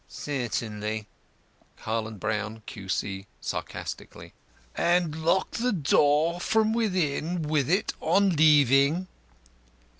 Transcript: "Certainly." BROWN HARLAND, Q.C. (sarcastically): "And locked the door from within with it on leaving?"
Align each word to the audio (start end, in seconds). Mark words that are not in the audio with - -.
"Certainly." 0.07 1.05
BROWN 1.85 2.19
HARLAND, 2.21 2.65
Q.C. 2.65 3.27
(sarcastically): 3.39 4.33
"And 4.75 5.23
locked 5.23 5.61
the 5.61 5.71
door 5.71 6.39
from 6.39 6.73
within 6.73 7.43
with 7.43 7.69
it 7.69 7.93
on 8.01 8.31
leaving?" 8.31 9.07